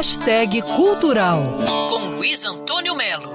[0.00, 1.58] Hashtag Cultural
[1.90, 3.34] com Luiz Antônio Melo.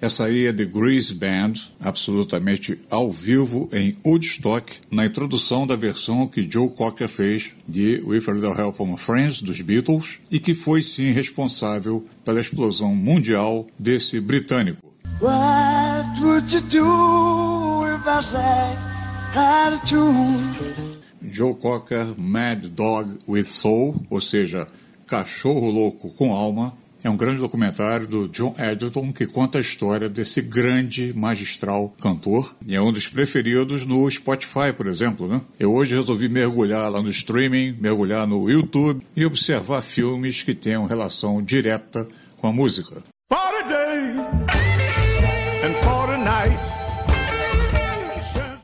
[0.00, 6.26] Essa aí é The Grease Band, absolutamente ao vivo em Woodstock, na introdução da versão
[6.26, 10.52] que Joe Cocker fez de With a Little Help from Friends, dos Beatles, e que
[10.52, 14.84] foi sim responsável pela explosão mundial desse britânico.
[15.20, 18.95] What would you do if I tune?
[21.22, 24.66] Joe Cocker, Mad Dog with Soul, ou seja,
[25.06, 26.72] cachorro louco com alma,
[27.04, 32.56] é um grande documentário do John Edgerton que conta a história desse grande magistral cantor
[32.66, 35.28] e é um dos preferidos no Spotify, por exemplo.
[35.28, 35.40] Né?
[35.60, 40.86] Eu hoje resolvi mergulhar lá no streaming, mergulhar no YouTube e observar filmes que tenham
[40.86, 42.08] relação direta
[42.38, 43.02] com a música.
[43.28, 44.16] Party day
[45.62, 46.05] and party.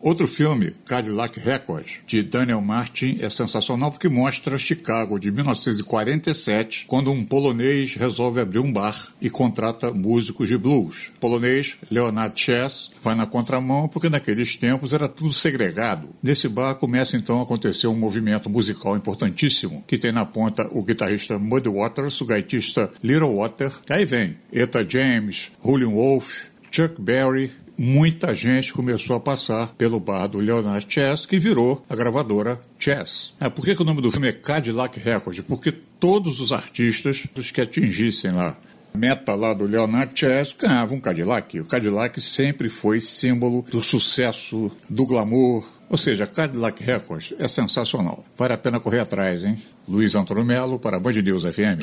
[0.02, 7.12] Outro filme, Cadillac Records, de Daniel Martin, é sensacional porque mostra Chicago de 1947, quando
[7.12, 11.12] um polonês resolve abrir um bar e contrata músicos de blues.
[11.14, 16.08] O polonês Leonard Chess vai na contramão porque naqueles tempos era tudo segregado.
[16.20, 20.82] Nesse bar começa então a acontecer um movimento musical importantíssimo, que tem na ponta o
[20.82, 27.52] guitarrista Muddy Waters, o gaitista Little Water, aí vem Eta James, Julian Wolf, Chuck Berry,
[27.82, 33.34] muita gente começou a passar pelo bar do Leonard Chess, que virou a gravadora Chess.
[33.40, 35.42] É, por que, que o nome do filme é Cadillac Records?
[35.44, 38.56] Porque todos os artistas os que atingissem lá
[38.94, 41.58] meta lá do Leonard Chess ganhavam um Cadillac.
[41.58, 45.68] O Cadillac sempre foi símbolo do sucesso, do glamour.
[45.90, 48.24] Ou seja, Cadillac Records é sensacional.
[48.36, 49.60] Vale a pena correr atrás, hein?
[49.88, 51.82] Luiz Antônio Melo para Band News FM.